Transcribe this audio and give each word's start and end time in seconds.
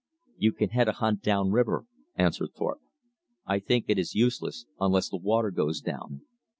"You 0.35 0.51
can 0.51 0.69
head 0.69 0.87
a 0.87 0.93
hunt 0.93 1.21
down 1.21 1.49
the 1.49 1.51
river," 1.51 1.85
answered 2.15 2.53
Thorpe. 2.55 2.81
"I 3.45 3.59
think 3.59 3.85
it 3.87 3.99
is 3.99 4.15
useless 4.15 4.65
until 4.79 4.99
the 5.19 5.23
water 5.23 5.51
goes 5.51 5.79
down. 5.79 6.21